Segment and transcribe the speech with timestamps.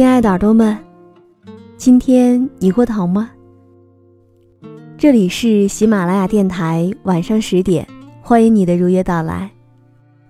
[0.00, 0.78] 亲爱的耳朵们，
[1.76, 3.30] 今天你过得好吗？
[4.96, 7.86] 这里是喜马拉雅电台，晚上十点，
[8.22, 9.50] 欢迎你的如约到来。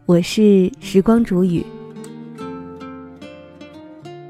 [0.06, 1.64] 我是时光煮雨，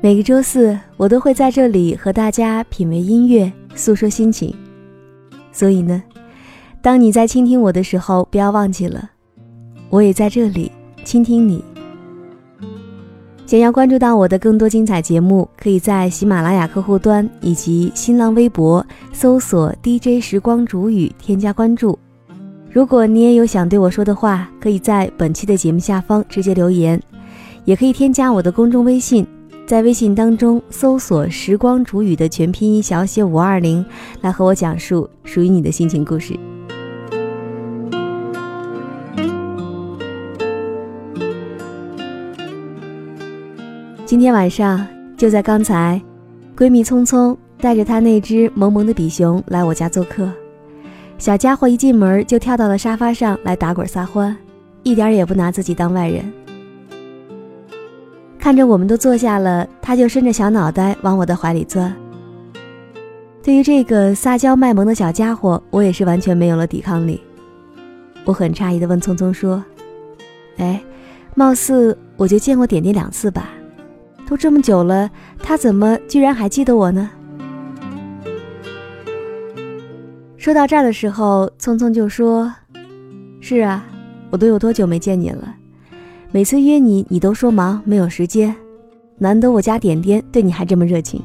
[0.03, 4.55] 每个周四我都会在这里和大家品味音乐，诉说心情。
[5.53, 6.03] 所以呢，
[6.83, 9.09] 当你在倾听我的时候，不要忘记了，
[9.89, 10.71] 我也在这里
[11.03, 11.65] 倾听你。
[13.51, 21.99] 想要关注到我的更多精彩节目，可以在喜马拉雅客户端以及新浪微博搜索 “DJ 时光煮雨”添加关注。
[22.71, 27.03] 如果你也有想对我说的话，可以在本期的节目下方直接留言，
[27.65, 29.27] 也可以添加我的公众微信，
[29.67, 33.85] 在微信当中搜索“时光煮雨”的全拼音小写五二零，
[34.21, 36.39] 来和我讲述属于你的心情故事。
[44.11, 44.85] 今天晚上
[45.17, 46.03] 就在刚才，
[46.57, 50.29] 闺蜜聪聪带着她那只萌萌的比熊来我家做客。
[51.17, 54.37] 小家伙一进门就跳到了沙发上来打滚撒欢，
[54.83, 56.25] 一点也不拿自己当外人。
[58.37, 61.95] 看着我们都坐下了，他就伸着小脑袋往我的怀里钻。
[63.45, 67.21] 对于这个撒娇卖萌的小家伙，我也是完全没有了抵抗力。
[68.25, 69.63] 我很诧异地问聪聪说
[70.59, 70.83] ：“哎，
[71.37, 73.49] 貌似我就见过点点两次吧？”
[74.31, 75.11] 都这么久了，
[75.41, 77.11] 他怎么居然还记得我呢？
[80.37, 82.55] 说到这儿的时候，聪聪就说
[83.43, 83.85] ：“是啊，
[84.31, 85.53] 我都有多久没见你了？
[86.31, 88.55] 每次约你，你都说忙没有时间。
[89.19, 91.21] 难得我家点点对你还这么热情。”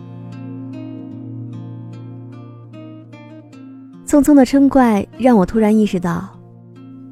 [4.03, 6.27] 聪聪的嗔怪让我突然意识到，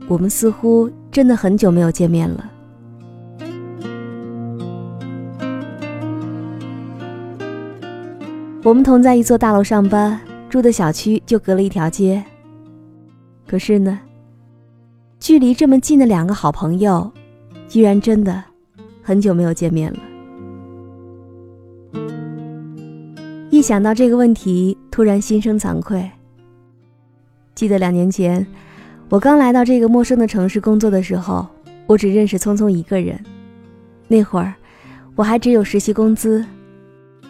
[0.07, 2.49] 我们似乎真的很久没有见面了。
[8.63, 10.18] 我们同在一座大楼上班，
[10.50, 12.24] 住的小区就隔了一条街。
[13.46, 14.00] 可是呢，
[15.19, 17.12] 距离这么近的两个好朋友，
[17.68, 18.41] 居然真的
[19.01, 20.00] 很久没有见面了。
[23.50, 26.09] 一想到这个问题，突然心生惭愧。
[27.56, 28.47] 记得两年前，
[29.09, 31.45] 我刚来到这个陌生的城市工作的时候，
[31.85, 33.22] 我只认识聪聪一个人。
[34.07, 34.53] 那会儿，
[35.16, 36.45] 我还只有实习工资。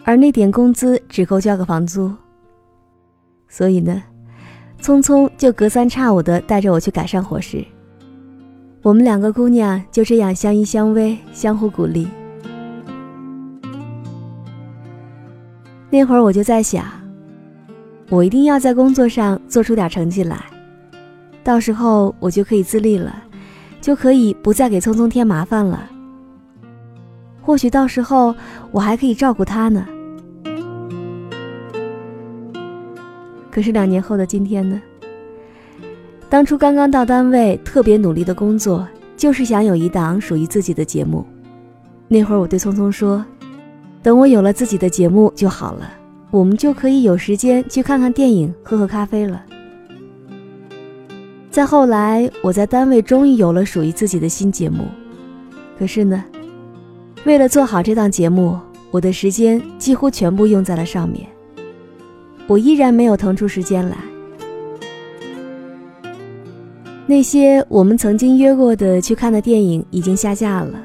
[0.04, 2.12] 而那点工资只够交个房租，
[3.48, 4.02] 所以呢，
[4.80, 7.64] 匆匆就隔三差五的带着我去改善伙食。
[8.82, 12.06] 我们两个姑娘就这样相依相偎，相互鼓励。
[15.88, 16.84] 那会儿我就在想，
[18.10, 20.38] 我一定要在工作上做出点成绩来，
[21.42, 23.16] 到时候我就可以自立了，
[23.80, 25.88] 就可以不再给匆匆添麻烦了。
[27.44, 28.34] 或许到时候
[28.70, 29.86] 我还可以照顾他呢。
[33.50, 34.80] 可是两年后的今天呢？
[36.28, 41.24] 当初刚刚到单位，特别努力的工作，就是想有一档属于自己的节目。
[42.08, 43.24] 那会儿我对聪聪说
[44.02, 45.88] ：“等我有了自己的节目就好了，
[46.30, 49.44] 我们就可以有时间去看看电影、喝喝咖啡了。”
[51.50, 54.86] 再后来，我在单位终于有了属于自己的新节目。
[55.78, 56.24] 可是呢，
[57.24, 58.58] 为了做好这档节目，
[58.90, 61.26] 我的时间几乎全部用在了上面。
[62.46, 63.96] 我依然没有腾出时间来。
[67.06, 70.78] 那些我们曾经约过的去看的电影已经下架了，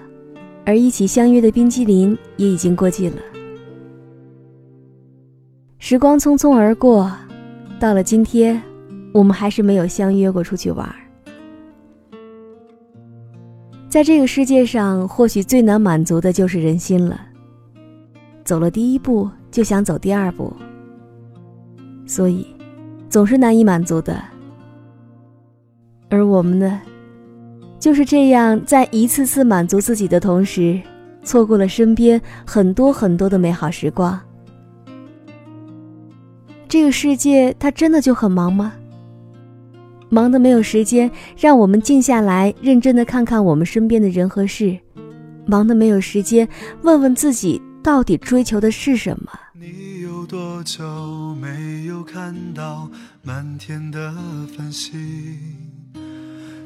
[0.65, 3.17] 而一起相约的冰激凌也已经过季了。
[5.77, 7.11] 时光匆匆而过，
[7.81, 8.61] 到了今天，
[9.13, 10.89] 我们还是没有相约过出去玩。
[13.89, 17.19] 在这个世界上，或许最难满足的就是人心了。
[18.45, 20.53] 走了第一步，就想走第二步，
[22.05, 22.45] 所以
[23.09, 24.21] 总是难以满足的。
[26.07, 26.79] 而我们呢，
[27.79, 30.79] 就是这样在一次次满足自己的同时，
[31.23, 34.19] 错过了身边很多很多的美好时光。
[36.67, 38.73] 这个世界，它真的就很忙吗？
[40.09, 44.77] 忙的没有时间让我们静下来，认真的看看我们身边的人和事，
[45.45, 46.47] 忙的没有时间
[46.81, 47.61] 问问自己。
[47.81, 49.31] 到底追求的是什么？
[49.53, 50.83] 你有多久
[51.35, 52.91] 没有看到
[53.23, 54.13] 满天的
[54.55, 54.91] 繁星？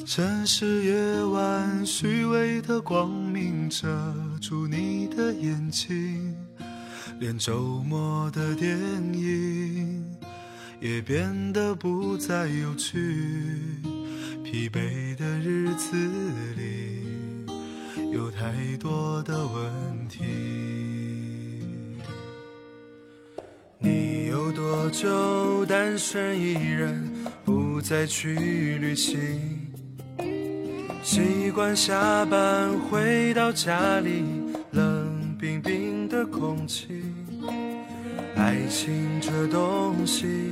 [0.04, 3.88] 城市夜晚，虚伪的光明遮
[4.42, 6.36] 住你的眼睛，
[7.20, 8.76] 连周末的电
[9.14, 9.93] 影
[10.84, 12.98] 也变得不再有趣。
[14.44, 15.96] 疲惫的日子
[16.58, 17.48] 里，
[18.12, 18.52] 有太
[18.82, 20.20] 多的问题。
[23.80, 27.10] 你有多久单身一人，
[27.46, 29.40] 不再去旅行？
[31.02, 34.26] 习惯下班回到家里，
[34.72, 37.06] 冷冰冰的空气。
[38.36, 40.52] 爱情这东西，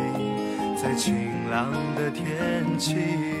[0.91, 3.40] 在晴朗的天气。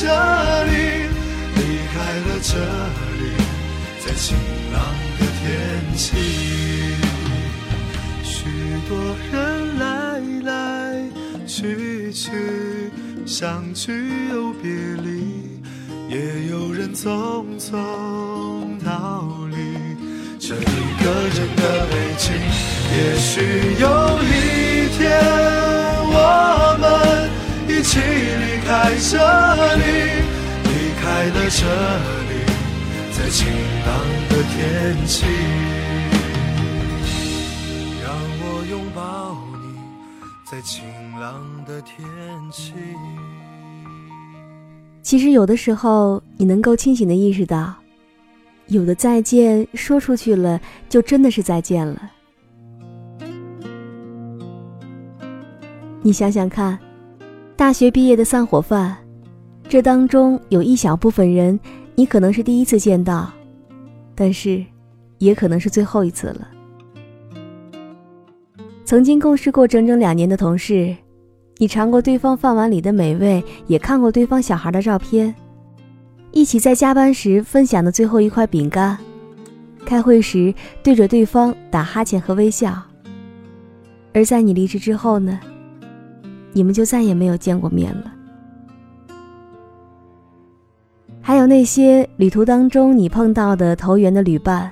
[0.00, 0.70] 这里，
[1.56, 1.60] 离
[1.92, 2.54] 开了这
[3.18, 3.22] 里，
[3.98, 4.36] 在晴
[4.72, 4.76] 朗
[5.18, 5.42] 的天
[5.96, 6.06] 气。
[8.22, 8.36] 许
[8.88, 8.92] 多
[9.32, 9.34] 人
[9.78, 10.52] 来来。
[11.48, 12.30] 去去，
[13.26, 13.90] 相聚
[14.30, 14.70] 又别
[15.02, 15.58] 离，
[16.08, 19.56] 也有人匆匆逃离
[20.38, 20.58] 这一
[21.02, 22.26] 个人的北京。
[22.94, 23.86] 也许有
[24.22, 25.08] 一天，
[28.78, 28.98] 在。
[29.10, 29.16] 这
[29.76, 29.82] 里，
[30.64, 30.70] 离
[31.00, 31.64] 开了这
[32.28, 32.32] 里，
[33.12, 33.46] 在晴
[33.86, 33.88] 朗
[34.28, 35.24] 的天气，
[38.02, 39.78] 让我拥抱你，
[40.50, 40.84] 在晴
[41.18, 41.96] 朗的天
[42.52, 42.74] 气。
[45.00, 47.74] 其实有的时候，你能够清醒的意识到，
[48.66, 52.10] 有的再见说出去了，就真的是再见了。
[56.02, 56.78] 你想想看，
[57.58, 58.96] 大学毕业的散伙饭，
[59.68, 61.58] 这当中有一小部分人，
[61.96, 63.28] 你可能是第一次见到，
[64.14, 64.64] 但是，
[65.18, 66.48] 也可能是最后一次了。
[68.84, 70.96] 曾经共事过整整两年的同事。
[71.56, 75.34] 你尝过对方饭碗里的美味，也看过对方小孩的照片，
[76.30, 78.96] 一起在加班时分享的最后一块饼干，
[79.84, 82.80] 开会时对着对方打哈欠和微笑。
[84.14, 85.40] 而在你离职之后呢，
[86.52, 88.12] 你们就再也没有见过面了。
[91.20, 94.70] 还有那些旅途当中你碰到的投缘的旅伴，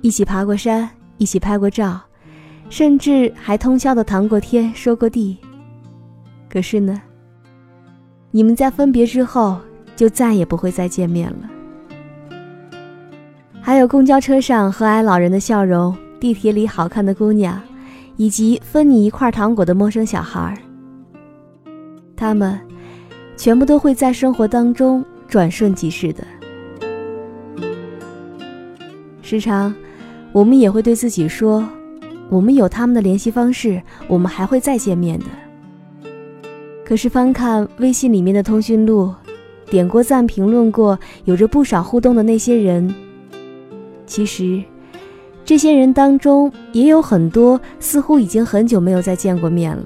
[0.00, 2.00] 一起爬过山，一起拍过照，
[2.70, 5.38] 甚至还通宵的谈过天，说过地。
[6.48, 7.02] 可是呢，
[8.30, 9.58] 你们在分别之后
[9.96, 11.50] 就再也不会再见面了。
[13.60, 17.60] 还有公交车上和蔼老人的笑容，地铁里好看的姑娘，
[18.16, 20.56] 以及分你一块糖果的陌生小孩儿，
[22.18, 22.58] 他们
[23.36, 26.24] 全部都会在生活当中转瞬即逝的。
[29.22, 29.72] 时常，
[30.32, 31.66] 我们也会对自己说，
[32.28, 35.26] 我们有他们的联系方式，我们还会再见面的。
[36.84, 39.14] 可是翻看微信里面的通讯录，
[39.66, 42.92] 点过赞、评论过、有着不少互动的那些人，
[44.06, 44.62] 其实，
[45.44, 49.84] 这些人当中也有很多似乎已经很久没有再见过面了。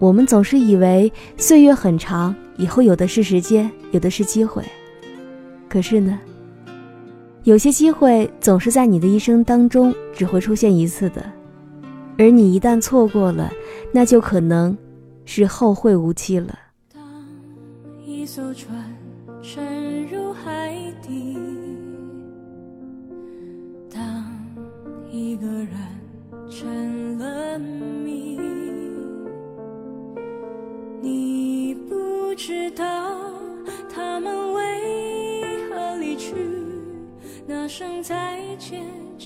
[0.00, 4.64] 我们总是以为岁月很长，以后有的是时间，有的是机会。
[5.68, 6.18] 可是呢，
[7.44, 11.22] 有些机会总是在你的一生当中只会出现一次的。
[12.16, 13.52] 而你一旦错过了，
[13.92, 14.76] 那就可能
[15.26, 16.58] 是后会无期了。
[16.94, 17.02] 当
[18.02, 18.74] 一艘船
[19.42, 21.36] 沉入海底，
[23.92, 24.24] 当
[25.10, 25.68] 一个人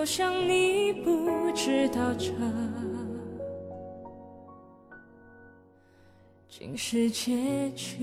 [0.00, 2.32] 就像你不知道这
[6.48, 7.98] 竟是结局。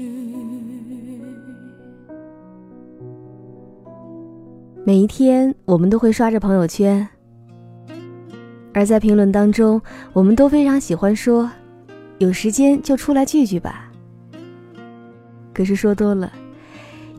[4.86, 7.08] 每一天，我们都会刷着朋友圈，
[8.76, 9.82] 而在评论当中，
[10.14, 11.50] 我们都非常喜欢说
[12.20, 13.92] ：“有时间就出来聚聚吧。”
[15.52, 16.32] 可是说多了，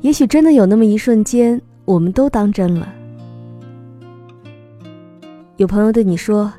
[0.03, 2.95] 也许真的有那么一瞬间，我们都当真了。
[5.59, 6.53] 有朋友对你说：“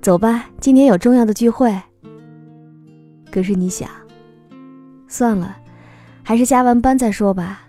[0.00, 1.76] 走吧，今天有重要的聚会。”
[3.32, 3.90] 可是你想，
[5.08, 5.56] 算了，
[6.22, 7.62] 还是加完班再说吧。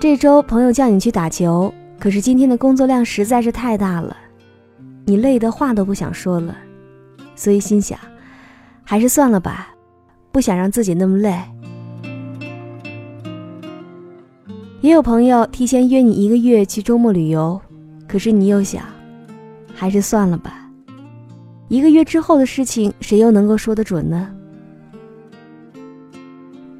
[0.00, 4.16] 这周朋友叫你去打球，可是今天的工作量实在是太大了，
[5.04, 6.56] 你累得话都不想说了，
[7.36, 7.98] 所以心想，
[8.84, 9.68] 还是算了吧，
[10.32, 11.38] 不想让自己那么累。
[14.80, 17.60] 也有朋友提前约你一个月去周末旅游，
[18.14, 18.84] 可是你又想，
[19.74, 20.70] 还是算了吧，
[21.66, 24.30] 一个月之后的事情，谁又能够说得准呢？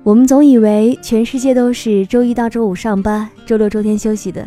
[0.04, 4.46] 我们总以为全世界都是周一到周五上班，周六周天休息的，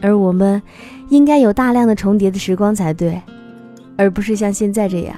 [0.00, 0.62] 而我们
[1.08, 3.20] 应该有大量的重叠的时光才对，
[3.96, 5.16] 而不是像现在这样。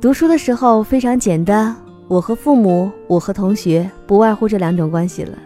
[0.00, 1.76] 读书的时候非常简单，
[2.08, 5.36] 我和父母，我和同学，不外乎这两种关系了。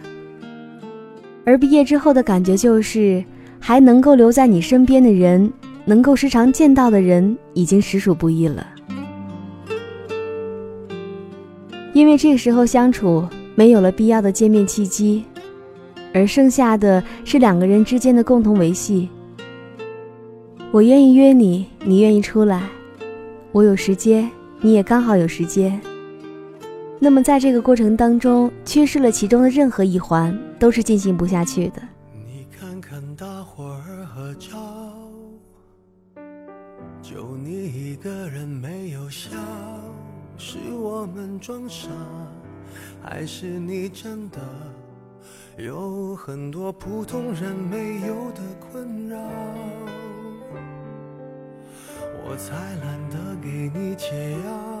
[1.43, 3.23] 而毕业之后的感觉就是，
[3.59, 5.51] 还能够留在你身边的人，
[5.85, 8.67] 能够时常见到的人，已经实属不易了。
[11.93, 15.25] 因为这个时候相处没有了必要的见面契机，
[16.13, 19.09] 而剩下的是两个人之间的共同维系。
[20.71, 22.69] 我愿意约你，你愿意出来，
[23.51, 24.29] 我有时间，
[24.61, 25.81] 你也刚好有时间。
[27.03, 31.81] 那么在这个过程当中，缺失了其中的任何一环，都是进行不下去的。
[32.13, 34.59] 你看看大伙儿合照，
[37.01, 39.31] 就你一个人没有笑。
[40.37, 41.89] 是我们装傻，
[43.01, 44.37] 还是你真的
[45.57, 49.17] 有很多普通人没有的困扰？
[52.23, 54.80] 我才懒得给你解药，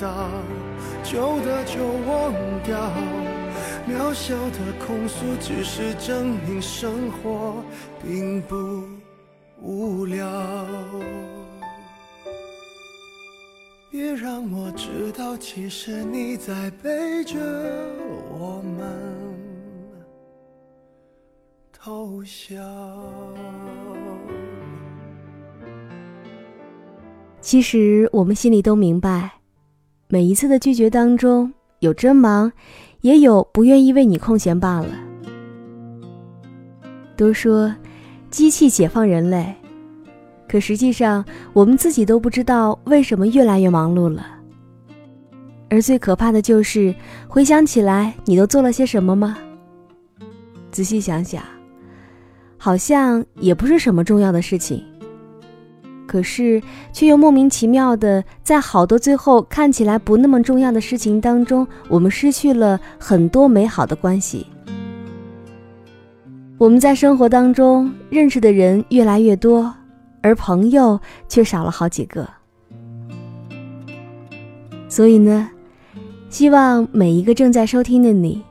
[0.00, 0.28] 到，
[1.02, 2.32] 旧的就忘
[2.62, 2.92] 掉。
[3.88, 7.54] 渺小的控诉，只是证明生活
[8.02, 8.84] 并不
[9.60, 10.26] 无聊。
[13.90, 17.38] 别让我知道，其实你在背着
[18.30, 18.86] 我们
[21.72, 22.56] 偷笑。
[27.40, 29.37] 其实我们心里都明白，
[30.10, 32.50] 每一次的拒绝当中，有真忙，
[33.02, 34.86] 也有不愿意为你空闲罢了。
[37.14, 37.74] 都说
[38.30, 39.54] 机器解放人类。
[40.48, 44.26] 可实际上，我们自己都不知道为什么越来越忙碌了。
[45.68, 46.94] 而最可怕的就是
[47.28, 49.36] 回想起来，你都做了些什么吗？
[50.70, 51.42] 仔细想想，
[52.56, 54.82] 好像也不是什么重要的事情。
[56.08, 56.60] 可是，
[56.92, 64.46] 却又莫名其妙的，在好多最后看起来不那么重要的事情当中，我们失去了很多美好的关系。
[66.56, 69.72] 我们在生活当中认识的人越来越多。
[70.20, 72.28] 而朋友却少了好几个，
[74.88, 75.48] 所以呢，
[76.28, 78.42] 希望每一个正在收听的你，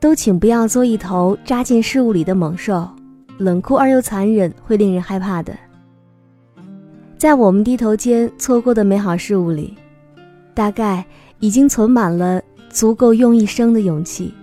[0.00, 2.88] 都请不要做一头扎进事物里的猛兽，
[3.36, 5.52] 冷酷而又残忍，会令人害怕的。
[7.22, 9.76] 在我们低头间错过的美好事物里，
[10.54, 11.06] 大概
[11.38, 14.34] 已经存满了足够用一生的勇气。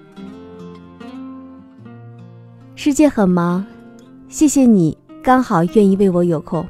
[2.75, 3.65] 世界很忙，
[4.29, 4.97] 谢谢你。
[5.21, 6.65] 刚好愿意为我有空。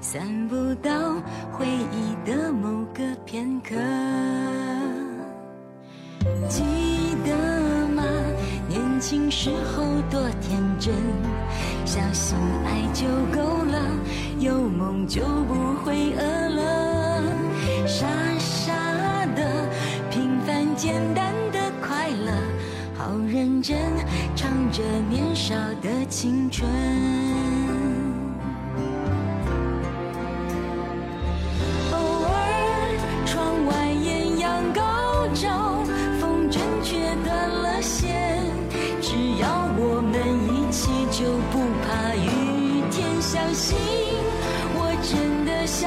[0.00, 0.90] 散不到
[1.52, 3.74] 回忆的某个片刻。
[6.48, 6.62] 记
[7.24, 8.02] 得吗？
[8.68, 10.94] 年轻时候多天真。
[11.84, 13.78] 相信爱就够了，
[14.38, 17.22] 有梦就不会饿了。
[17.86, 18.06] 傻
[18.38, 18.72] 傻
[19.34, 19.68] 的，
[20.10, 22.32] 平凡简单的快乐，
[22.96, 23.76] 好认真
[24.36, 26.70] 唱着年少的青春。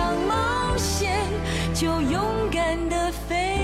[0.06, 1.18] 想冒险，
[1.74, 3.58] 就勇敢的飞。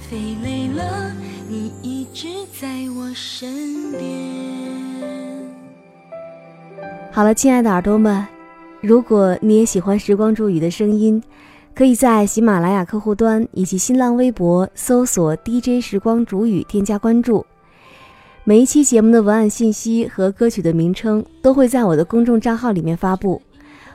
[0.00, 1.12] 飞累了，
[1.48, 2.26] 你一直
[2.60, 4.02] 在我身边。
[7.12, 8.26] 好了，亲爱的耳朵们，
[8.80, 11.22] 如果你也喜欢时光煮雨的声音，
[11.72, 17.46] 可以在喜马拉雅客户端以及新浪微博搜索 DJ 时光煮雨，添加关注。
[18.42, 23.40] 每一期节目的文案信息和歌曲的名称都会在我的公众账号里面发布，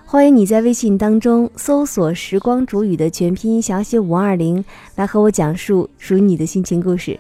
[0.10, 4.64] 欢迎你在微信当中搜索“时光煮雨”的全拼小写五二零，
[4.96, 7.20] 来和我讲述属于你的心情故事。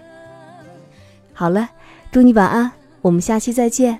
[1.33, 1.69] 好了，
[2.13, 2.71] 祝你晚安，
[3.01, 3.99] 我们下期再见。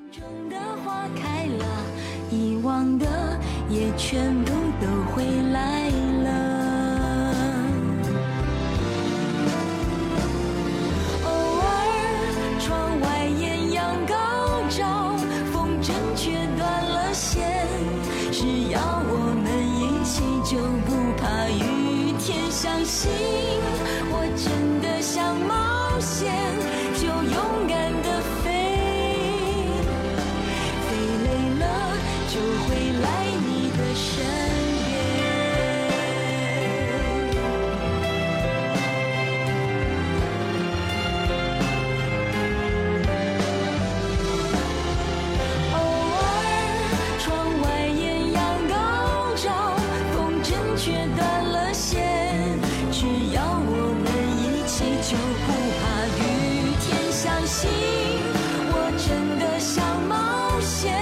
[59.60, 60.94] 想冒险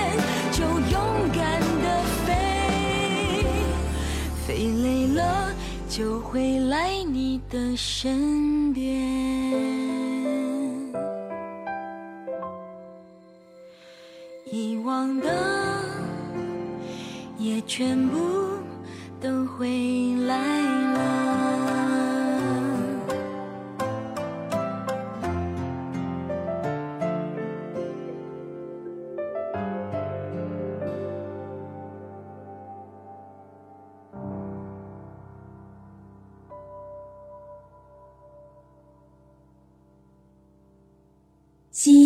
[0.51, 3.45] 就勇敢的飞，
[4.45, 5.53] 飞累了
[5.89, 8.85] 就会来你的身边。
[14.51, 15.83] 遗忘的
[17.37, 18.34] 也全部。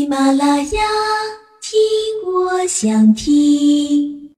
[0.09, 0.81] 马拉雅，
[1.61, 1.77] 听
[2.25, 4.28] 我想听。